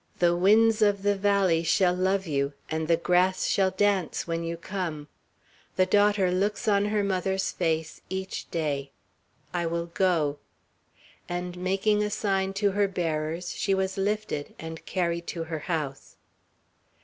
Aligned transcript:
The 0.17 0.35
winds 0.35 0.81
of 0.81 1.03
the 1.03 1.13
valley 1.15 1.61
shall 1.61 1.93
love 1.93 2.25
you, 2.25 2.53
and 2.71 2.87
the 2.87 2.97
grass 2.97 3.45
shall 3.45 3.69
dance 3.69 4.25
when 4.25 4.43
you 4.43 4.57
come. 4.57 5.09
The 5.75 5.85
daughter 5.85 6.31
looks 6.31 6.67
on 6.67 6.85
her 6.85 7.03
mother's 7.03 7.51
face 7.51 8.01
each 8.09 8.49
day. 8.49 8.89
I 9.53 9.67
will 9.67 9.91
go;" 9.93 10.39
and 11.29 11.55
making 11.55 12.01
a 12.01 12.09
sign 12.09 12.53
to 12.53 12.71
her 12.71 12.87
bearers, 12.87 13.53
she 13.53 13.75
was 13.75 13.95
lifted, 13.95 14.55
and 14.57 14.83
carried 14.87 15.27
to 15.27 15.43
her 15.43 15.59
house. 15.69 16.15